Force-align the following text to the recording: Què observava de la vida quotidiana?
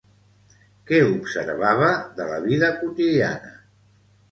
Què 0.91 1.01
observava 1.09 1.91
de 2.17 2.29
la 2.33 2.41
vida 2.49 2.73
quotidiana? 2.83 3.57